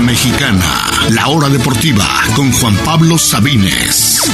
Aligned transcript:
Mexicana, 0.00 0.64
la 1.14 1.28
hora 1.28 1.48
deportiva 1.48 2.04
con 2.34 2.50
Juan 2.52 2.74
Pablo 2.84 3.18
Sabines. 3.18 4.30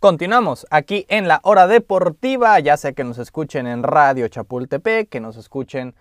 Continuamos 0.00 0.66
aquí 0.70 1.06
en 1.08 1.28
la 1.28 1.40
hora 1.44 1.66
deportiva, 1.66 2.60
ya 2.60 2.76
sea 2.76 2.92
que 2.92 3.04
nos 3.04 3.18
escuchen 3.18 3.66
en 3.66 3.82
Radio 3.82 4.28
Chapultepec, 4.28 5.08
que 5.08 5.20
nos 5.20 5.36
escuchen 5.36 5.94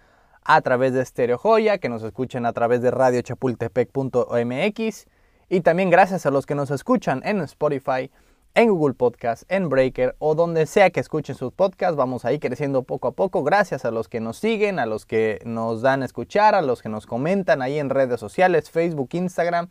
a 0.43 0.59
través 0.61 0.93
de 0.93 1.05
Stereo 1.05 1.37
Joya, 1.37 1.77
que 1.77 1.89
nos 1.89 2.03
escuchen 2.03 2.45
a 2.45 2.53
través 2.53 2.81
de 2.81 2.91
radiochapultepec.mx 2.91 5.05
y 5.49 5.61
también 5.61 5.89
gracias 5.89 6.25
a 6.25 6.31
los 6.31 6.45
que 6.45 6.55
nos 6.55 6.71
escuchan 6.71 7.21
en 7.23 7.41
Spotify, 7.41 8.11
en 8.55 8.69
Google 8.69 8.93
Podcast, 8.93 9.43
en 9.49 9.69
Breaker 9.69 10.15
o 10.19 10.35
donde 10.35 10.65
sea 10.65 10.89
que 10.89 10.99
escuchen 10.99 11.35
sus 11.35 11.51
podcasts. 11.51 11.95
Vamos 11.95 12.25
ahí 12.25 12.39
creciendo 12.39 12.83
poco 12.83 13.07
a 13.07 13.11
poco. 13.11 13.43
Gracias 13.43 13.85
a 13.85 13.91
los 13.91 14.07
que 14.07 14.19
nos 14.19 14.37
siguen, 14.37 14.79
a 14.79 14.85
los 14.85 15.05
que 15.05 15.41
nos 15.45 15.81
dan 15.81 16.01
a 16.01 16.05
escuchar, 16.05 16.55
a 16.55 16.61
los 16.61 16.81
que 16.81 16.89
nos 16.89 17.05
comentan 17.05 17.61
ahí 17.61 17.79
en 17.79 17.89
redes 17.89 18.19
sociales, 18.19 18.69
Facebook, 18.69 19.09
Instagram 19.13 19.69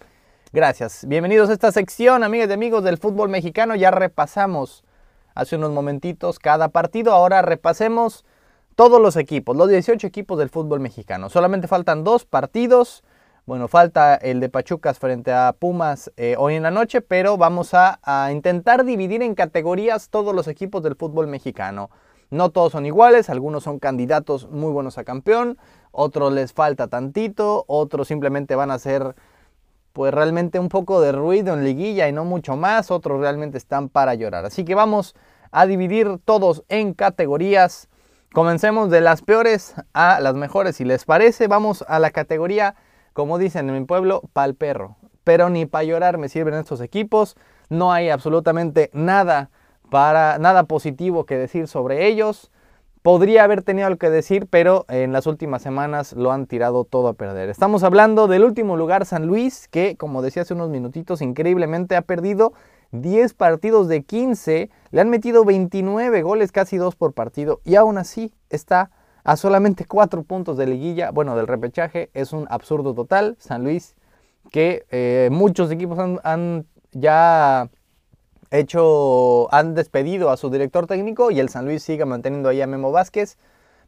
Gracias. 0.54 1.06
Bienvenidos 1.08 1.48
a 1.48 1.54
esta 1.54 1.72
sección, 1.72 2.22
amigas 2.22 2.50
y 2.50 2.52
amigos 2.52 2.84
del 2.84 2.98
fútbol 2.98 3.30
mexicano. 3.30 3.74
Ya 3.74 3.90
repasamos 3.90 4.84
hace 5.34 5.56
unos 5.56 5.70
momentitos 5.70 6.38
cada 6.38 6.68
partido. 6.68 7.14
Ahora 7.14 7.40
repasemos 7.40 8.26
todos 8.76 9.00
los 9.00 9.16
equipos, 9.16 9.56
los 9.56 9.70
18 9.70 10.06
equipos 10.06 10.38
del 10.38 10.50
fútbol 10.50 10.80
mexicano. 10.80 11.30
Solamente 11.30 11.68
faltan 11.68 12.04
dos 12.04 12.26
partidos. 12.26 13.02
Bueno, 13.44 13.66
falta 13.66 14.14
el 14.14 14.38
de 14.38 14.48
Pachucas 14.48 15.00
frente 15.00 15.32
a 15.32 15.52
Pumas 15.52 16.12
eh, 16.16 16.36
hoy 16.38 16.54
en 16.54 16.62
la 16.62 16.70
noche, 16.70 17.00
pero 17.00 17.36
vamos 17.36 17.74
a, 17.74 17.98
a 18.04 18.30
intentar 18.30 18.84
dividir 18.84 19.20
en 19.20 19.34
categorías 19.34 20.10
todos 20.10 20.32
los 20.32 20.46
equipos 20.46 20.80
del 20.84 20.94
fútbol 20.94 21.26
mexicano. 21.26 21.90
No 22.30 22.50
todos 22.50 22.70
son 22.70 22.86
iguales, 22.86 23.30
algunos 23.30 23.64
son 23.64 23.80
candidatos 23.80 24.48
muy 24.48 24.70
buenos 24.70 24.96
a 24.96 25.02
campeón, 25.02 25.58
otros 25.90 26.32
les 26.32 26.52
falta 26.52 26.86
tantito, 26.86 27.64
otros 27.66 28.06
simplemente 28.06 28.54
van 28.54 28.70
a 28.70 28.78
ser 28.78 29.16
pues 29.92 30.14
realmente 30.14 30.60
un 30.60 30.68
poco 30.68 31.00
de 31.00 31.10
ruido 31.10 31.52
en 31.52 31.64
liguilla 31.64 32.08
y 32.08 32.12
no 32.12 32.24
mucho 32.24 32.54
más, 32.54 32.92
otros 32.92 33.20
realmente 33.20 33.58
están 33.58 33.88
para 33.88 34.14
llorar. 34.14 34.44
Así 34.44 34.64
que 34.64 34.76
vamos 34.76 35.16
a 35.50 35.66
dividir 35.66 36.18
todos 36.24 36.62
en 36.68 36.94
categorías. 36.94 37.88
Comencemos 38.32 38.88
de 38.88 39.00
las 39.00 39.20
peores 39.20 39.74
a 39.94 40.20
las 40.20 40.34
mejores, 40.36 40.76
si 40.76 40.84
les 40.84 41.04
parece. 41.04 41.48
Vamos 41.48 41.84
a 41.88 41.98
la 41.98 42.12
categoría, 42.12 42.76
como 43.12 43.38
dicen 43.38 43.68
en 43.68 43.78
mi 43.78 43.84
pueblo, 43.84 44.22
pal 44.32 44.54
perro. 44.54 44.96
Pero 45.24 45.50
ni 45.50 45.66
para 45.66 45.84
llorar 45.84 46.18
me 46.18 46.28
sirven 46.28 46.54
estos 46.54 46.80
equipos. 46.80 47.36
No 47.68 47.92
hay 47.92 48.10
absolutamente 48.10 48.90
nada 48.92 49.50
para 49.90 50.38
nada 50.38 50.64
positivo 50.64 51.26
que 51.26 51.36
decir 51.36 51.68
sobre 51.68 52.06
ellos 52.06 52.50
podría 53.02 53.42
haber 53.44 53.62
tenido 53.62 53.88
algo 53.88 53.98
que 53.98 54.10
decir, 54.10 54.46
pero 54.48 54.86
en 54.88 55.12
las 55.12 55.26
últimas 55.26 55.60
semanas 55.60 56.12
lo 56.12 56.32
han 56.32 56.46
tirado 56.46 56.84
todo 56.84 57.08
a 57.08 57.14
perder. 57.14 57.50
Estamos 57.50 57.82
hablando 57.82 58.28
del 58.28 58.44
último 58.44 58.76
lugar, 58.76 59.04
San 59.04 59.26
Luis, 59.26 59.68
que 59.68 59.96
como 59.96 60.22
decía 60.22 60.42
hace 60.42 60.54
unos 60.54 60.70
minutitos, 60.70 61.20
increíblemente 61.20 61.96
ha 61.96 62.02
perdido 62.02 62.52
10 62.92 63.34
partidos 63.34 63.88
de 63.88 64.04
15, 64.04 64.70
le 64.90 65.00
han 65.00 65.10
metido 65.10 65.44
29 65.44 66.22
goles, 66.22 66.52
casi 66.52 66.76
2 66.76 66.94
por 66.94 67.12
partido, 67.12 67.60
y 67.64 67.74
aún 67.74 67.98
así 67.98 68.32
está 68.50 68.90
a 69.24 69.36
solamente 69.36 69.84
4 69.86 70.22
puntos 70.24 70.56
de 70.56 70.66
liguilla, 70.66 71.10
bueno, 71.10 71.36
del 71.36 71.46
repechaje, 71.46 72.10
es 72.14 72.32
un 72.32 72.46
absurdo 72.50 72.94
total. 72.94 73.36
San 73.38 73.62
Luis, 73.62 73.94
que 74.50 74.84
eh, 74.90 75.28
muchos 75.30 75.70
equipos 75.70 75.98
han, 75.98 76.20
han 76.24 76.66
ya 76.92 77.70
hecho, 78.50 79.52
han 79.52 79.74
despedido 79.74 80.30
a 80.30 80.36
su 80.36 80.50
director 80.50 80.86
técnico 80.86 81.30
y 81.30 81.40
el 81.40 81.48
San 81.48 81.64
Luis 81.64 81.82
sigue 81.82 82.04
manteniendo 82.04 82.48
ahí 82.48 82.60
a 82.60 82.66
Memo 82.66 82.92
Vázquez. 82.92 83.38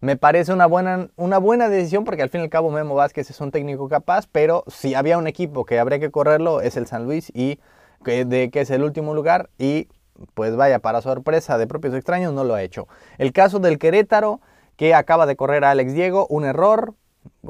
Me 0.00 0.16
parece 0.16 0.52
una 0.52 0.66
buena, 0.66 1.08
una 1.16 1.38
buena 1.38 1.68
decisión 1.68 2.04
porque 2.04 2.22
al 2.22 2.28
fin 2.28 2.40
y 2.40 2.44
al 2.44 2.50
cabo 2.50 2.70
Memo 2.70 2.94
Vázquez 2.94 3.30
es 3.30 3.40
un 3.40 3.50
técnico 3.50 3.88
capaz, 3.88 4.26
pero 4.30 4.64
si 4.66 4.94
había 4.94 5.18
un 5.18 5.26
equipo 5.26 5.64
que 5.64 5.78
habría 5.78 5.98
que 5.98 6.10
correrlo 6.10 6.60
es 6.60 6.76
el 6.76 6.86
San 6.86 7.04
Luis 7.04 7.30
y 7.34 7.58
que, 8.04 8.24
de 8.24 8.50
que 8.50 8.60
es 8.60 8.70
el 8.70 8.82
último 8.82 9.14
lugar 9.14 9.50
y 9.58 9.88
pues 10.34 10.54
vaya, 10.56 10.78
para 10.78 11.00
sorpresa 11.02 11.58
de 11.58 11.66
propios 11.66 11.94
extraños 11.94 12.32
no 12.32 12.44
lo 12.44 12.54
ha 12.54 12.62
hecho. 12.62 12.86
El 13.18 13.32
caso 13.32 13.58
del 13.58 13.78
Querétaro 13.78 14.40
que 14.76 14.94
acaba 14.94 15.26
de 15.26 15.36
correr 15.36 15.64
a 15.64 15.70
Alex 15.70 15.94
Diego, 15.94 16.26
un 16.28 16.44
error, 16.44 16.94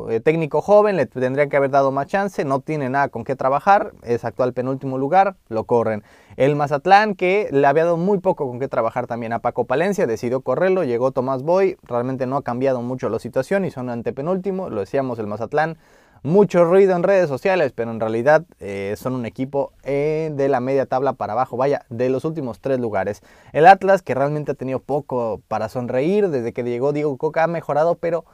eh, 0.08 0.20
técnico 0.20 0.60
joven, 0.60 0.96
le 0.96 1.06
tendría 1.06 1.48
que 1.48 1.56
haber 1.56 1.70
dado 1.70 1.90
más 1.90 2.06
chance, 2.06 2.44
no 2.44 2.60
tiene 2.60 2.90
nada 2.90 3.08
con 3.08 3.24
qué 3.24 3.36
trabajar, 3.36 3.92
es 4.02 4.24
actual 4.24 4.52
penúltimo 4.52 4.98
lugar, 4.98 5.36
lo 5.48 5.64
corren. 5.64 6.02
El 6.36 6.56
Mazatlán, 6.56 7.14
que 7.14 7.48
le 7.52 7.66
había 7.66 7.84
dado 7.84 7.96
muy 7.96 8.18
poco 8.18 8.46
con 8.48 8.58
qué 8.58 8.68
trabajar 8.68 9.06
también 9.06 9.32
a 9.32 9.38
Paco 9.38 9.64
Palencia, 9.66 10.06
decidió 10.06 10.40
correrlo, 10.40 10.84
llegó 10.84 11.12
Tomás 11.12 11.42
Boy, 11.42 11.76
realmente 11.82 12.26
no 12.26 12.36
ha 12.36 12.42
cambiado 12.42 12.82
mucho 12.82 13.08
la 13.08 13.18
situación 13.18 13.64
y 13.64 13.70
son 13.70 13.88
antepenúltimo, 13.88 14.68
lo 14.68 14.80
decíamos 14.80 15.18
el 15.18 15.26
Mazatlán, 15.26 15.78
mucho 16.24 16.64
ruido 16.64 16.96
en 16.96 17.02
redes 17.02 17.28
sociales, 17.28 17.72
pero 17.76 17.90
en 17.90 18.00
realidad 18.00 18.44
eh, 18.58 18.94
son 18.96 19.14
un 19.14 19.26
equipo 19.26 19.72
eh, 19.82 20.32
de 20.34 20.48
la 20.48 20.58
media 20.58 20.86
tabla 20.86 21.12
para 21.12 21.34
abajo, 21.34 21.58
vaya, 21.58 21.84
de 21.90 22.08
los 22.08 22.24
últimos 22.24 22.60
tres 22.60 22.80
lugares. 22.80 23.22
El 23.52 23.66
Atlas, 23.66 24.00
que 24.00 24.14
realmente 24.14 24.52
ha 24.52 24.54
tenido 24.54 24.80
poco 24.80 25.42
para 25.48 25.68
sonreír, 25.68 26.30
desde 26.30 26.54
que 26.54 26.62
llegó 26.62 26.94
Diego 26.94 27.18
Coca 27.18 27.44
ha 27.44 27.46
mejorado, 27.46 27.96
pero 27.96 28.24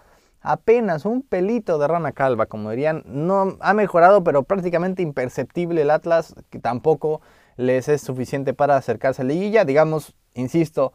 apenas 0.40 1.04
un 1.04 1.22
pelito 1.22 1.78
de 1.78 1.88
rana 1.88 2.12
calva, 2.12 2.46
como 2.46 2.70
dirían. 2.70 3.02
No 3.06 3.56
ha 3.58 3.74
mejorado, 3.74 4.22
pero 4.22 4.44
prácticamente 4.44 5.02
imperceptible 5.02 5.82
el 5.82 5.90
Atlas, 5.90 6.36
que 6.48 6.60
tampoco 6.60 7.20
les 7.56 7.88
es 7.88 8.02
suficiente 8.02 8.54
para 8.54 8.76
acercarse 8.76 9.22
a 9.22 9.24
la 9.24 9.32
liguilla. 9.32 9.64
Digamos, 9.64 10.14
insisto, 10.34 10.92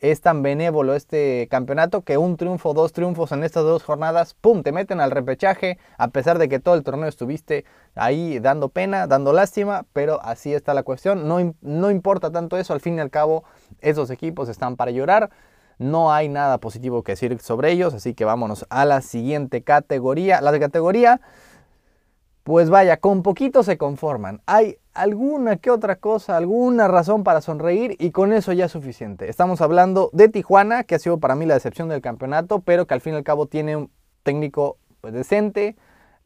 es 0.00 0.20
tan 0.20 0.42
benévolo 0.42 0.94
este 0.94 1.48
campeonato 1.50 2.02
que 2.02 2.18
un 2.18 2.36
triunfo, 2.36 2.74
dos 2.74 2.92
triunfos 2.92 3.32
en 3.32 3.44
estas 3.44 3.64
dos 3.64 3.82
jornadas, 3.82 4.34
¡pum!, 4.34 4.62
te 4.62 4.72
meten 4.72 5.00
al 5.00 5.10
repechaje, 5.10 5.78
a 5.96 6.08
pesar 6.08 6.38
de 6.38 6.48
que 6.48 6.58
todo 6.58 6.74
el 6.74 6.82
torneo 6.82 7.08
estuviste 7.08 7.64
ahí 7.94 8.38
dando 8.38 8.68
pena, 8.68 9.06
dando 9.06 9.32
lástima, 9.32 9.86
pero 9.92 10.20
así 10.22 10.52
está 10.52 10.74
la 10.74 10.82
cuestión. 10.82 11.26
No, 11.26 11.54
no 11.62 11.90
importa 11.90 12.30
tanto 12.30 12.58
eso, 12.58 12.74
al 12.74 12.80
fin 12.80 12.96
y 12.96 13.00
al 13.00 13.10
cabo, 13.10 13.44
esos 13.80 14.10
equipos 14.10 14.48
están 14.48 14.76
para 14.76 14.90
llorar. 14.90 15.30
No 15.78 16.12
hay 16.12 16.28
nada 16.28 16.58
positivo 16.58 17.02
que 17.02 17.12
decir 17.12 17.38
sobre 17.40 17.70
ellos, 17.70 17.92
así 17.92 18.14
que 18.14 18.24
vámonos 18.24 18.66
a 18.70 18.84
la 18.84 19.02
siguiente 19.02 19.62
categoría. 19.62 20.40
La 20.40 20.58
categoría, 20.58 21.20
pues 22.46 22.70
vaya, 22.70 22.98
con 22.98 23.24
poquito 23.24 23.64
se 23.64 23.76
conforman. 23.76 24.40
Hay 24.46 24.78
alguna 24.94 25.56
que 25.56 25.72
otra 25.72 25.96
cosa, 25.96 26.36
alguna 26.36 26.86
razón 26.86 27.24
para 27.24 27.40
sonreír 27.40 27.96
y 27.98 28.12
con 28.12 28.32
eso 28.32 28.52
ya 28.52 28.66
es 28.66 28.70
suficiente. 28.70 29.28
Estamos 29.28 29.60
hablando 29.60 30.10
de 30.12 30.28
Tijuana, 30.28 30.84
que 30.84 30.94
ha 30.94 31.00
sido 31.00 31.18
para 31.18 31.34
mí 31.34 31.44
la 31.44 31.54
decepción 31.54 31.88
del 31.88 32.00
campeonato, 32.00 32.60
pero 32.60 32.86
que 32.86 32.94
al 32.94 33.00
fin 33.00 33.14
y 33.14 33.16
al 33.16 33.24
cabo 33.24 33.46
tiene 33.46 33.74
un 33.74 33.90
técnico 34.22 34.78
pues, 35.00 35.12
decente, 35.12 35.74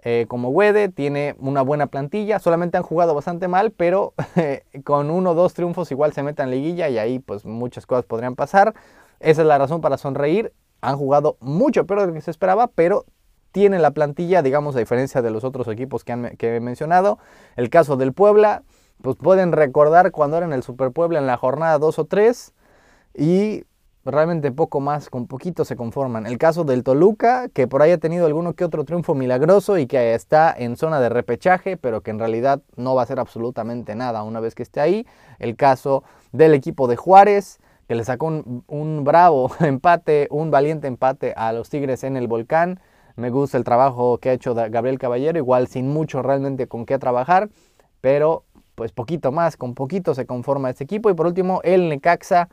eh, 0.02 0.26
como 0.28 0.50
Wede, 0.50 0.90
tiene 0.90 1.36
una 1.38 1.62
buena 1.62 1.86
plantilla, 1.86 2.38
solamente 2.38 2.76
han 2.76 2.82
jugado 2.82 3.14
bastante 3.14 3.48
mal, 3.48 3.70
pero 3.70 4.12
con 4.84 5.10
uno 5.10 5.30
o 5.30 5.34
dos 5.34 5.54
triunfos 5.54 5.90
igual 5.90 6.12
se 6.12 6.22
meten 6.22 6.48
en 6.48 6.50
liguilla 6.50 6.90
y 6.90 6.98
ahí 6.98 7.18
pues 7.18 7.46
muchas 7.46 7.86
cosas 7.86 8.04
podrían 8.04 8.36
pasar. 8.36 8.74
Esa 9.20 9.40
es 9.40 9.48
la 9.48 9.56
razón 9.56 9.80
para 9.80 9.96
sonreír. 9.96 10.52
Han 10.82 10.98
jugado 10.98 11.38
mucho 11.40 11.86
peor 11.86 12.02
de 12.02 12.06
lo 12.08 12.12
que 12.12 12.20
se 12.20 12.30
esperaba, 12.30 12.66
pero 12.66 13.06
tienen 13.52 13.82
la 13.82 13.92
plantilla, 13.92 14.42
digamos, 14.42 14.76
a 14.76 14.78
diferencia 14.78 15.22
de 15.22 15.30
los 15.30 15.44
otros 15.44 15.68
equipos 15.68 16.04
que, 16.04 16.36
he 16.38 16.60
mencionado. 16.60 17.18
El 17.56 17.70
caso 17.70 17.96
del 17.96 18.12
Puebla, 18.12 18.62
pues 19.02 19.16
pueden 19.16 19.52
recordar 19.52 20.10
cuando 20.10 20.36
eran 20.36 20.52
el 20.52 20.62
Super 20.62 20.90
Puebla 20.92 21.18
en 21.18 21.26
la 21.26 21.36
jornada 21.36 21.78
2 21.78 21.98
o 21.98 22.04
3 22.04 22.52
y 23.14 23.64
realmente 24.04 24.50
poco 24.50 24.80
más, 24.80 25.10
con 25.10 25.26
poquito 25.26 25.64
se 25.64 25.76
conforman. 25.76 26.26
El 26.26 26.38
caso 26.38 26.64
del 26.64 26.82
Toluca, 26.82 27.48
que 27.48 27.68
por 27.68 27.82
ahí 27.82 27.90
ha 27.90 27.98
tenido 27.98 28.26
alguno 28.26 28.54
que 28.54 28.64
otro 28.64 28.84
triunfo 28.84 29.14
milagroso 29.14 29.78
y 29.78 29.86
que 29.86 30.14
está 30.14 30.54
en 30.56 30.76
zona 30.76 31.00
de 31.00 31.08
repechaje, 31.08 31.76
pero 31.76 32.00
que 32.02 32.10
en 32.10 32.18
realidad 32.18 32.62
no 32.76 32.94
va 32.94 33.02
a 33.02 33.06
ser 33.06 33.20
absolutamente 33.20 33.94
nada 33.94 34.22
una 34.22 34.40
vez 34.40 34.54
que 34.54 34.62
esté 34.62 34.80
ahí. 34.80 35.06
El 35.38 35.56
caso 35.56 36.02
del 36.32 36.54
equipo 36.54 36.88
de 36.88 36.96
Juárez, 36.96 37.58
que 37.88 37.96
le 37.96 38.04
sacó 38.04 38.26
un, 38.26 39.04
bravo 39.04 39.50
empate, 39.60 40.28
un 40.30 40.50
valiente 40.52 40.86
empate 40.86 41.34
a 41.36 41.52
los 41.52 41.70
Tigres 41.70 42.04
en 42.04 42.16
el 42.16 42.28
Volcán. 42.28 42.80
Me 43.16 43.30
gusta 43.30 43.58
el 43.58 43.64
trabajo 43.64 44.18
que 44.18 44.30
ha 44.30 44.32
hecho 44.32 44.54
Gabriel 44.54 44.98
Caballero, 44.98 45.38
igual 45.38 45.68
sin 45.68 45.88
mucho 45.88 46.22
realmente 46.22 46.66
con 46.66 46.86
qué 46.86 46.98
trabajar, 46.98 47.48
pero 48.00 48.44
pues 48.74 48.92
poquito 48.92 49.30
más, 49.30 49.56
con 49.56 49.74
poquito 49.74 50.14
se 50.14 50.24
conforma 50.26 50.70
este 50.70 50.84
equipo. 50.84 51.10
Y 51.10 51.14
por 51.14 51.26
último, 51.26 51.60
el 51.64 51.88
Necaxa, 51.88 52.48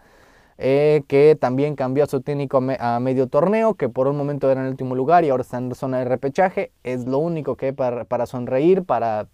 eh, 0.57 1.04
que 1.07 1.38
también 1.39 1.75
cambió 1.75 2.06
su 2.07 2.21
técnico 2.21 2.62
a 2.80 3.00
medio 3.00 3.27
torneo, 3.27 3.75
que 3.75 3.89
por 3.89 4.07
un 4.07 4.18
momento 4.18 4.50
era 4.51 4.59
en 4.59 4.65
el 4.65 4.71
último 4.71 4.95
lugar 4.95 5.24
y 5.24 5.30
ahora 5.30 5.44
está 5.44 5.57
en 5.57 5.74
zona 5.74 6.00
de 6.00 6.06
repechaje. 6.06 6.71
Es 6.83 7.06
lo 7.06 7.19
único 7.19 7.56
que 7.56 7.74
para, 7.74 8.04
para 8.06 8.25
sonreír, 8.25 8.83
para 8.83 9.27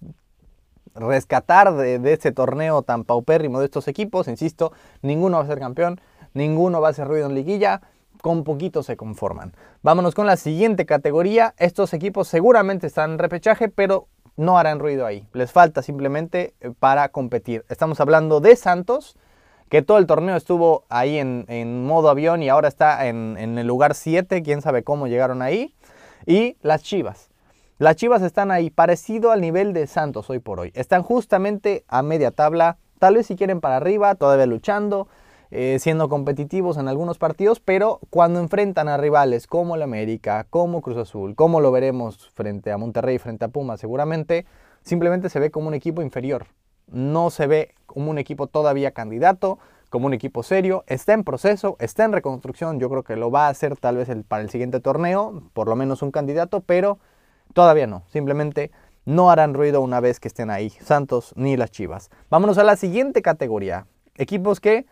rescatar 0.96 1.74
de, 1.76 1.98
de 1.98 2.14
ese 2.14 2.32
torneo 2.32 2.84
tan 2.84 3.06
paupérrimo 3.06 3.60
de 3.60 3.66
estos 3.66 3.88
equipos. 3.88 4.28
Insisto, 4.28 4.74
ninguno 5.02 5.38
va 5.38 5.44
a 5.44 5.48
ser 5.48 5.60
campeón, 5.60 6.00
ninguno 6.34 6.82
va 6.82 6.90
a 6.90 6.92
hacer 6.92 7.08
ruido 7.08 7.26
en 7.26 7.36
liguilla, 7.36 7.82
con 8.24 8.46
poquito 8.46 8.84
se 8.84 8.96
conforman. 8.96 9.52
Vámonos 9.82 10.16
con 10.16 10.26
la 10.26 10.38
siguiente 10.38 10.86
categoría. 10.86 11.56
Estos 11.58 11.94
equipos 11.94 12.30
seguramente 12.30 12.88
están 12.88 13.12
en 13.12 13.20
repechaje, 13.20 13.68
pero 13.68 14.08
no 14.38 14.58
harán 14.58 14.80
ruido 14.80 15.06
ahí. 15.06 15.28
Les 15.34 15.52
falta 15.52 15.82
simplemente 15.82 16.54
eh, 16.62 16.72
para 16.80 17.10
competir. 17.10 17.66
Estamos 17.68 18.00
hablando 18.00 18.40
de 18.40 18.56
Santos, 18.56 19.18
que 19.68 19.82
todo 19.82 19.98
el 19.98 20.08
torneo 20.08 20.38
estuvo 20.38 20.86
ahí 20.88 21.18
en, 21.18 21.86
modo 21.86 22.08
avión 22.08 22.42
y 22.42 22.48
ahora 22.48 22.70
está 22.70 23.08
en, 23.08 23.36
en 23.38 23.58
el 23.58 23.68
lugar 23.68 23.94
7, 23.94 24.42
quién 24.42 24.62
sabe 24.62 24.86
cómo 24.86 25.08
llegaron 25.08 25.42
ahí. 25.42 25.76
Y 26.26 26.56
las 26.62 26.82
Chivas. 26.82 27.30
Las 27.78 27.98
Chivas 27.98 28.22
están 28.22 28.52
ahí 28.52 28.70
parecido 28.70 29.32
al 29.32 29.42
nivel 29.42 29.74
de 29.74 29.86
Santos 29.86 30.30
hoy 30.30 30.40
por 30.40 30.62
hoy. 30.62 30.72
Están 30.76 31.04
justamente 31.04 31.84
a 31.90 32.02
media 32.02 32.32
tabla, 32.32 32.78
tal 33.00 33.16
vez 33.16 33.28
si 33.28 33.36
quieren 33.36 33.60
para 33.60 33.76
arriba, 33.76 34.16
todavía 34.16 34.46
luchando, 34.46 35.10
eh, 35.56 35.78
siendo 35.78 36.10
competitivos 36.10 36.78
en 36.78 36.88
algunos 36.88 37.20
partidos, 37.20 37.60
pero 37.60 38.00
cuando 38.10 38.40
enfrentan 38.40 38.90
a 38.90 38.98
rivales 38.98 39.46
como 39.46 39.76
el 39.76 39.84
América, 39.84 40.48
como 40.50 40.82
Cruz 40.82 40.98
Azul, 40.98 41.36
como 41.36 41.62
lo 41.62 41.72
veremos 41.72 42.32
frente 42.32 42.72
a 42.72 42.80
Monterrey, 42.80 43.20
frente 43.20 43.46
a 43.46 43.50
Pumas 43.50 43.80
seguramente, 43.80 44.48
simplemente 44.82 45.30
se 45.30 45.40
ve 45.40 45.52
como 45.52 45.68
un 45.68 45.76
equipo 45.76 46.02
inferior. 46.02 46.48
No 46.88 47.30
se 47.30 47.46
ve 47.46 47.76
como 47.86 48.10
un 48.10 48.18
equipo 48.18 48.48
todavía 48.48 48.94
candidato, 48.96 49.60
como 49.92 50.08
un 50.08 50.16
equipo 50.16 50.42
serio, 50.42 50.86
está 50.88 51.14
en 51.14 51.24
proceso, 51.24 51.76
está 51.80 52.04
en 52.04 52.14
reconstrucción, 52.14 52.80
yo 52.80 52.90
creo 52.90 53.04
que 53.04 53.16
lo 53.16 53.30
va 53.30 53.46
a 53.46 53.50
hacer 53.50 53.78
tal 53.78 53.98
vez 53.98 54.10
el, 54.10 54.24
para 54.24 54.42
el 54.42 54.50
siguiente 54.50 54.80
torneo, 54.80 55.44
por 55.54 55.68
lo 55.68 55.76
menos 55.76 56.02
un 56.02 56.10
candidato, 56.10 56.62
pero 56.62 56.98
todavía 57.54 57.86
no, 57.86 58.02
simplemente 58.08 58.72
no 59.06 59.30
harán 59.30 59.54
ruido 59.54 59.82
una 59.82 60.00
vez 60.00 60.20
que 60.20 60.30
estén 60.30 60.50
ahí, 60.50 60.72
Santos 60.72 61.32
ni 61.36 61.58
las 61.58 61.70
Chivas. 61.70 62.10
Vámonos 62.32 62.58
a 62.58 62.64
la 62.64 62.76
siguiente 62.76 63.22
categoría, 63.22 63.86
equipos 64.18 64.60
que 64.60 64.88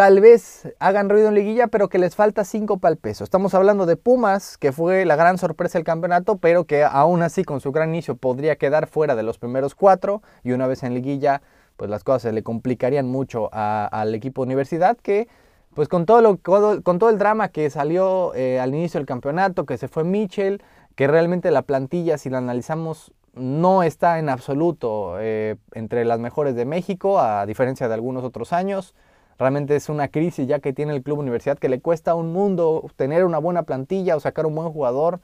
tal 0.00 0.18
vez 0.22 0.66
hagan 0.78 1.10
ruido 1.10 1.28
en 1.28 1.34
liguilla, 1.34 1.66
pero 1.66 1.90
que 1.90 1.98
les 1.98 2.16
falta 2.16 2.42
5 2.42 2.78
para 2.78 2.94
el. 2.94 3.00
Estamos 3.04 3.52
hablando 3.52 3.84
de 3.84 3.96
Pumas, 3.96 4.56
que 4.56 4.72
fue 4.72 5.04
la 5.04 5.14
gran 5.14 5.36
sorpresa 5.36 5.76
del 5.76 5.84
campeonato, 5.84 6.38
pero 6.38 6.64
que 6.64 6.84
aún 6.84 7.20
así 7.22 7.44
con 7.44 7.60
su 7.60 7.70
gran 7.70 7.90
inicio 7.90 8.16
podría 8.16 8.56
quedar 8.56 8.86
fuera 8.86 9.14
de 9.14 9.22
los 9.22 9.36
primeros 9.36 9.74
cuatro 9.74 10.22
y 10.42 10.52
una 10.52 10.66
vez 10.66 10.84
en 10.84 10.94
liguilla 10.94 11.42
pues 11.76 11.90
las 11.90 12.02
cosas 12.02 12.22
se 12.22 12.32
le 12.32 12.42
complicarían 12.42 13.08
mucho 13.08 13.50
al 13.52 14.14
equipo 14.14 14.40
universidad 14.40 14.96
que 14.96 15.28
pues 15.74 15.86
con 15.86 16.06
todo, 16.06 16.22
lo, 16.22 16.38
con 16.38 16.98
todo 16.98 17.10
el 17.10 17.18
drama 17.18 17.48
que 17.48 17.68
salió 17.68 18.34
eh, 18.34 18.58
al 18.58 18.74
inicio 18.74 19.00
del 19.00 19.06
campeonato, 19.06 19.66
que 19.66 19.76
se 19.76 19.86
fue 19.86 20.04
Mitchell, 20.04 20.62
que 20.94 21.08
realmente 21.08 21.50
la 21.50 21.60
plantilla, 21.60 22.16
si 22.16 22.30
la 22.30 22.38
analizamos, 22.38 23.12
no 23.34 23.82
está 23.82 24.18
en 24.18 24.30
absoluto 24.30 25.16
eh, 25.20 25.56
entre 25.72 26.06
las 26.06 26.20
mejores 26.20 26.54
de 26.54 26.64
México, 26.64 27.20
a 27.20 27.44
diferencia 27.44 27.86
de 27.86 27.92
algunos 27.92 28.24
otros 28.24 28.54
años. 28.54 28.94
Realmente 29.40 29.74
es 29.74 29.88
una 29.88 30.08
crisis 30.08 30.46
ya 30.46 30.58
que 30.58 30.74
tiene 30.74 30.94
el 30.94 31.02
club 31.02 31.18
universidad 31.18 31.58
que 31.58 31.70
le 31.70 31.80
cuesta 31.80 32.14
un 32.14 32.30
mundo 32.30 32.90
tener 32.96 33.24
una 33.24 33.38
buena 33.38 33.62
plantilla 33.62 34.14
o 34.14 34.20
sacar 34.20 34.44
un 34.44 34.54
buen 34.54 34.70
jugador. 34.70 35.20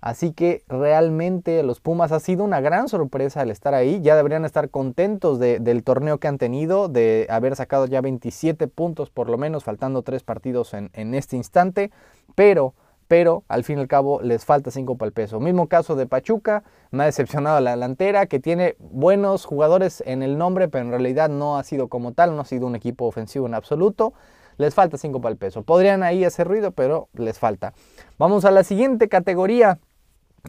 Así 0.00 0.32
que 0.32 0.62
realmente 0.66 1.62
los 1.62 1.78
Pumas 1.78 2.10
ha 2.12 2.20
sido 2.20 2.42
una 2.42 2.62
gran 2.62 2.88
sorpresa 2.88 3.42
el 3.42 3.50
estar 3.50 3.74
ahí. 3.74 4.00
Ya 4.00 4.16
deberían 4.16 4.46
estar 4.46 4.70
contentos 4.70 5.38
del 5.38 5.84
torneo 5.84 6.16
que 6.16 6.26
han 6.26 6.38
tenido, 6.38 6.88
de 6.88 7.26
haber 7.28 7.54
sacado 7.54 7.84
ya 7.84 8.00
27 8.00 8.66
puntos 8.66 9.10
por 9.10 9.28
lo 9.28 9.36
menos, 9.36 9.62
faltando 9.62 10.00
tres 10.00 10.22
partidos 10.22 10.72
en, 10.72 10.88
en 10.94 11.14
este 11.14 11.36
instante. 11.36 11.90
Pero, 12.34 12.72
pero 13.08 13.44
al 13.48 13.64
fin 13.64 13.78
y 13.78 13.82
al 13.82 13.88
cabo 13.88 14.20
les 14.22 14.44
falta 14.44 14.70
5 14.70 14.96
para 14.96 15.08
el 15.08 15.12
peso. 15.12 15.40
Mismo 15.40 15.68
caso 15.68 15.96
de 15.96 16.06
Pachuca, 16.06 16.64
me 16.90 17.02
ha 17.02 17.06
decepcionado 17.06 17.60
la 17.60 17.72
delantera, 17.72 18.26
que 18.26 18.40
tiene 18.40 18.76
buenos 18.78 19.44
jugadores 19.44 20.02
en 20.06 20.22
el 20.22 20.38
nombre, 20.38 20.68
pero 20.68 20.84
en 20.84 20.90
realidad 20.90 21.28
no 21.28 21.58
ha 21.58 21.64
sido 21.64 21.88
como 21.88 22.12
tal, 22.12 22.34
no 22.34 22.42
ha 22.42 22.44
sido 22.44 22.66
un 22.66 22.76
equipo 22.76 23.06
ofensivo 23.06 23.46
en 23.46 23.54
absoluto 23.54 24.12
les 24.56 24.72
falta 24.72 24.96
5 24.96 25.20
para 25.20 25.32
el 25.32 25.36
peso. 25.36 25.64
Podrían 25.64 26.04
ahí 26.04 26.24
hacer 26.24 26.46
ruido, 26.46 26.70
pero 26.70 27.08
les 27.14 27.40
falta. 27.40 27.72
Vamos 28.18 28.44
a 28.44 28.52
la 28.52 28.62
siguiente 28.62 29.08
categoría, 29.08 29.80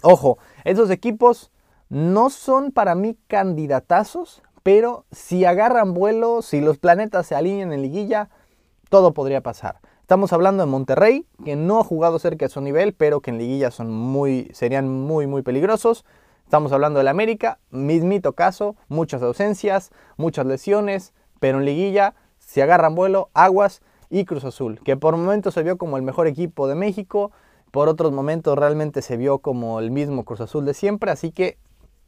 Ojo, 0.02 0.38
esos 0.66 0.90
equipos 0.90 1.52
no 1.90 2.30
son 2.30 2.72
para 2.72 2.96
mí 2.96 3.18
candidatazos, 3.28 4.42
pero 4.64 5.06
si 5.12 5.46
agarran 5.46 5.94
vuelo, 5.94 6.42
si 6.42 6.60
los 6.60 6.78
planetas 6.78 7.28
se 7.28 7.36
alinean 7.36 7.72
en 7.72 7.82
liguilla, 7.82 8.30
todo 8.90 9.14
podría 9.14 9.42
pasar. 9.42 9.80
Estamos 10.06 10.34
hablando 10.34 10.64
de 10.64 10.70
Monterrey, 10.70 11.26
que 11.44 11.56
no 11.56 11.80
ha 11.80 11.84
jugado 11.84 12.20
cerca 12.20 12.46
de 12.46 12.50
su 12.50 12.62
nivel, 12.62 12.94
pero 12.94 13.22
que 13.22 13.32
en 13.32 13.40
liguilla 13.40 13.72
son 13.72 13.90
muy, 13.90 14.52
serían 14.54 14.88
muy, 14.88 15.26
muy 15.26 15.42
peligrosos. 15.42 16.06
Estamos 16.44 16.72
hablando 16.74 17.00
del 17.00 17.08
América, 17.08 17.58
mismito 17.72 18.34
caso, 18.34 18.76
muchas 18.88 19.24
ausencias, 19.24 19.90
muchas 20.16 20.46
lesiones, 20.46 21.16
pero 21.40 21.58
en 21.58 21.66
liguilla, 21.66 22.14
si 22.38 22.62
agarran 22.62 22.94
vuelo, 22.94 23.32
Aguas 23.34 23.82
y 24.12 24.26
Cruz 24.26 24.46
Azul, 24.46 24.80
que 24.86 24.96
por 24.96 25.18
momentos 25.18 25.56
se 25.56 25.64
vio 25.64 25.80
como 25.80 25.98
el 25.98 26.04
mejor 26.04 26.28
equipo 26.28 26.68
de 26.68 26.76
México, 26.76 27.32
por 27.72 27.90
otros 27.90 28.12
momentos 28.12 28.56
realmente 28.60 29.02
se 29.02 29.18
vio 29.18 29.40
como 29.40 29.80
el 29.80 29.90
mismo 29.90 30.24
Cruz 30.24 30.40
Azul 30.40 30.66
de 30.66 30.76
siempre, 30.76 31.10
así 31.10 31.32
que 31.32 31.58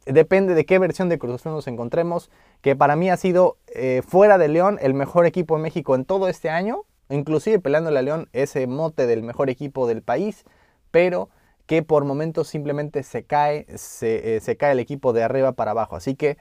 depende 0.06 0.54
de 0.54 0.64
qué 0.64 0.78
versión 0.78 1.08
de 1.08 1.18
Cruz 1.18 1.34
Azul 1.34 1.50
nos 1.50 1.66
encontremos, 1.66 2.30
que 2.60 2.76
para 2.76 2.94
mí 2.94 3.10
ha 3.10 3.16
sido 3.16 3.56
eh, 3.66 4.02
fuera 4.06 4.38
de 4.38 4.46
León 4.46 4.78
el 4.80 4.94
mejor 4.94 5.26
equipo 5.26 5.56
de 5.56 5.62
México 5.62 5.96
en 5.96 6.04
todo 6.04 6.28
este 6.28 6.48
año, 6.48 6.84
inclusive 7.10 7.58
peleando 7.58 7.90
a 7.90 8.02
León 8.02 8.28
ese 8.32 8.66
mote 8.66 9.06
del 9.06 9.22
mejor 9.22 9.50
equipo 9.50 9.86
del 9.86 10.02
país, 10.02 10.44
pero 10.90 11.28
que 11.66 11.82
por 11.82 12.04
momentos 12.04 12.48
simplemente 12.48 13.02
se 13.02 13.24
cae, 13.24 13.66
se, 13.76 14.36
eh, 14.36 14.40
se 14.40 14.56
cae 14.56 14.72
el 14.72 14.78
equipo 14.78 15.12
de 15.12 15.22
arriba 15.22 15.52
para 15.52 15.72
abajo, 15.72 15.96
así 15.96 16.14
que 16.14 16.38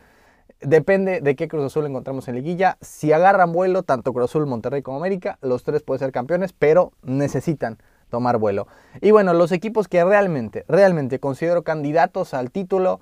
depende 0.61 1.21
de 1.21 1.35
qué 1.35 1.47
Cruz 1.47 1.65
Azul 1.65 1.85
encontramos 1.85 2.27
en 2.27 2.35
liguilla, 2.35 2.77
si 2.81 3.11
agarran 3.11 3.51
vuelo 3.51 3.83
tanto 3.83 4.13
Cruz 4.13 4.31
Azul, 4.31 4.45
Monterrey 4.45 4.81
como 4.81 4.97
América, 4.97 5.37
los 5.41 5.63
tres 5.63 5.83
pueden 5.83 5.99
ser 5.99 6.11
campeones, 6.11 6.53
pero 6.53 6.93
necesitan 7.03 7.77
tomar 8.09 8.37
vuelo. 8.37 8.67
Y 9.01 9.11
bueno, 9.11 9.33
los 9.33 9.51
equipos 9.51 9.87
que 9.87 10.03
realmente, 10.03 10.65
realmente 10.67 11.19
considero 11.19 11.63
candidatos 11.63 12.33
al 12.33 12.51
título 12.51 13.01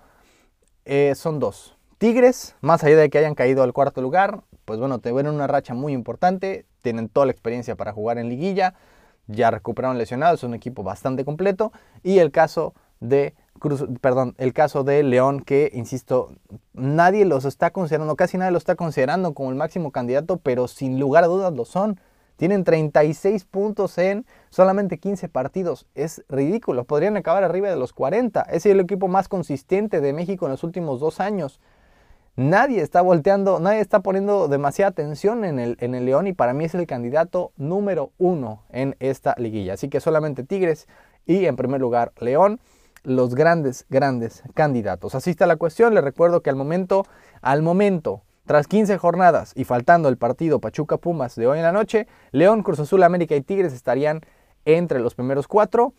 eh, 0.86 1.14
son 1.16 1.40
dos. 1.40 1.78
Tigres, 1.98 2.56
más 2.62 2.84
allá 2.84 2.98
de 2.98 3.10
que 3.10 3.18
hayan 3.18 3.36
caído 3.36 3.64
al 3.64 3.74
cuarto 3.74 4.02
lugar, 4.02 4.42
pues 4.66 4.80
bueno, 4.80 5.00
te 5.00 5.12
ven 5.12 5.28
una 5.28 5.48
racha 5.48 5.74
muy 5.74 5.94
importante, 5.94 6.66
tienen 6.86 7.10
toda 7.10 7.26
la 7.26 7.32
experiencia 7.32 7.76
para 7.76 7.94
jugar 7.94 8.20
en 8.20 8.30
liguilla, 8.30 8.76
ya 9.26 9.50
recuperaron 9.50 9.98
lesionados, 9.98 10.42
es 10.42 10.44
un 10.44 10.54
equipo 10.54 10.84
bastante 10.84 11.26
completo. 11.26 11.72
Y 12.04 12.20
el 12.20 12.30
caso 12.30 12.76
de 13.00 13.34
Cruz, 13.58 13.84
perdón, 14.02 14.36
el 14.38 14.54
caso 14.54 14.84
de 14.84 15.02
León, 15.02 15.42
que 15.42 15.72
insisto, 15.74 16.34
nadie 16.74 17.26
los 17.26 17.46
está 17.46 17.72
considerando, 17.72 18.16
casi 18.16 18.38
nadie 18.38 18.52
lo 18.52 18.60
está 18.60 18.76
considerando 18.76 19.34
como 19.34 19.50
el 19.50 19.56
máximo 19.56 19.92
candidato, 19.92 20.38
pero 20.38 20.68
sin 20.68 21.00
lugar 21.00 21.24
a 21.24 21.28
dudas 21.28 21.54
lo 21.54 21.66
son. 21.66 22.00
Tienen 22.38 22.64
36 22.66 23.46
puntos 23.46 23.98
en 23.98 24.28
solamente 24.50 25.00
15 25.00 25.28
partidos. 25.30 25.88
Es 25.96 26.24
ridículo. 26.30 26.84
Podrían 26.84 27.18
acabar 27.18 27.44
arriba 27.44 27.70
de 27.70 27.78
los 27.78 27.94
40. 27.94 28.42
Es 28.52 28.66
el 28.68 28.80
equipo 28.80 29.08
más 29.08 29.28
consistente 29.28 30.02
de 30.02 30.14
México 30.14 30.46
en 30.46 30.52
los 30.52 30.64
últimos 30.64 31.00
dos 31.00 31.20
años. 31.20 31.60
Nadie 32.38 32.82
está 32.82 33.02
volteando, 33.02 33.62
nadie 33.62 33.80
está 33.80 34.02
poniendo 34.02 34.50
demasiada 34.50 34.90
atención 34.90 35.46
en 35.46 35.58
el, 35.58 35.78
en 35.80 35.96
el 35.96 36.06
León 36.06 36.28
y 36.28 36.34
para 36.34 36.54
mí 36.54 36.66
es 36.66 36.76
el 36.76 36.86
candidato 36.86 37.54
número 37.56 38.12
uno 38.18 38.64
en 38.72 38.98
esta 39.00 39.36
liguilla. 39.38 39.76
Así 39.76 39.88
que 39.88 40.02
solamente 40.02 40.44
Tigres 40.44 40.88
y 41.26 41.46
en 41.46 41.56
primer 41.56 41.80
lugar 41.80 42.12
León, 42.20 42.60
los 43.04 43.36
grandes, 43.36 43.86
grandes 43.90 44.44
candidatos. 44.54 45.16
Así 45.16 45.30
está 45.30 45.46
la 45.46 45.56
cuestión. 45.56 45.94
Les 45.94 46.04
recuerdo 46.04 46.42
que 46.42 46.50
al 46.50 46.58
momento, 46.58 47.06
al 47.42 47.62
momento 47.62 48.24
tras 48.46 48.68
15 48.68 48.98
jornadas 48.98 49.54
y 49.56 49.64
faltando 49.64 50.10
el 50.10 50.18
partido 50.18 50.60
Pachuca 50.60 50.98
Pumas 50.98 51.36
de 51.36 51.48
hoy 51.48 51.60
en 51.60 51.64
la 51.64 51.72
noche, 51.72 52.06
León, 52.32 52.64
Cruz 52.64 52.80
Azul, 52.80 53.04
América 53.04 53.36
y 53.36 53.42
Tigres 53.42 53.74
estarían 53.74 54.22
entre 54.66 55.00
los 55.00 55.16
primeros 55.16 55.48
cuatro. 55.48 55.94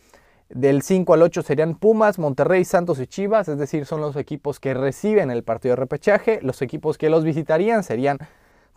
Del 0.49 0.83
5 0.83 1.13
al 1.13 1.23
8 1.23 1.43
serían 1.43 1.75
Pumas, 1.75 2.21
Monterrey, 2.21 2.65
Santos 2.65 3.01
y 3.01 3.07
Chivas, 3.09 3.49
es 3.49 3.59
decir, 3.59 3.85
son 3.85 4.01
los 4.01 4.15
equipos 4.15 4.61
que 4.61 4.75
reciben 4.75 5.33
el 5.33 5.43
partido 5.43 5.73
de 5.73 5.81
repechaje. 5.81 6.39
Los 6.41 6.63
equipos 6.63 6.99
que 6.99 7.11
los 7.11 7.25
visitarían 7.25 7.83
serían 7.83 8.19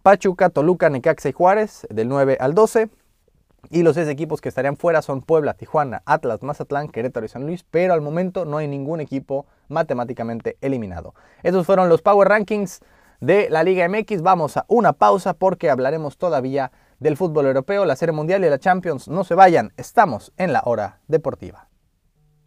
Pachuca, 0.02 0.50
Toluca, 0.50 0.90
Necaxa 0.90 1.30
y 1.30 1.32
Juárez, 1.32 1.86
del 1.92 2.08
9 2.08 2.38
al 2.40 2.56
12. 2.56 2.90
Y 3.70 3.84
los 3.84 3.96
seis 3.96 4.08
equipos 4.08 4.42
que 4.42 4.50
estarían 4.50 4.78
fuera 4.78 5.02
son 5.02 5.22
Puebla, 5.22 5.54
Tijuana, 5.54 6.02
Atlas, 6.06 6.42
Mazatlán, 6.42 6.88
Querétaro 6.88 7.26
y 7.26 7.30
San 7.30 7.46
Luis, 7.46 7.66
pero 7.70 7.94
al 7.94 8.02
momento 8.02 8.46
no 8.46 8.58
hay 8.58 8.68
ningún 8.68 9.02
equipo 9.02 9.46
matemáticamente 9.68 10.58
eliminado. 10.62 11.14
Esos 11.44 11.66
fueron 11.66 11.90
los 11.90 12.02
Power 12.02 12.30
Rankings 12.30 12.80
de 13.20 13.50
la 13.50 13.64
Liga 13.64 13.88
MX. 13.88 14.22
Vamos 14.22 14.58
a 14.58 14.66
una 14.70 14.94
pausa 14.94 15.34
porque 15.34 15.70
hablaremos 15.70 16.18
todavía 16.18 16.72
del 17.00 17.18
fútbol 17.18 17.46
europeo, 17.46 17.86
la 17.86 17.96
Serie 17.96 18.14
Mundial 18.14 18.44
y 18.44 18.50
la 18.50 18.60
Champions. 18.60 19.08
No 19.08 19.24
se 19.24 19.36
vayan, 19.36 19.72
estamos 19.78 20.34
en 20.38 20.54
la 20.54 20.62
hora 20.66 21.00
deportiva. 21.08 21.69